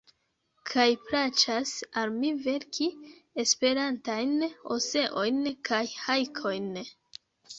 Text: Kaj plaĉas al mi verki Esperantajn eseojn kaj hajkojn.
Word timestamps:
Kaj 0.67 0.85
plaĉas 1.09 1.73
al 2.03 2.13
mi 2.21 2.31
verki 2.45 2.87
Esperantajn 3.43 4.33
eseojn 4.79 5.37
kaj 5.69 5.83
hajkojn. 6.07 6.67